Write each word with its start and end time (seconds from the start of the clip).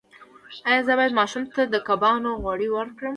ایا 0.69 0.81
زه 0.87 0.93
باید 0.97 1.17
ماشوم 1.19 1.43
ته 1.55 1.61
د 1.73 1.75
کبانو 1.87 2.31
غوړي 2.41 2.69
ورکړم؟ 2.71 3.09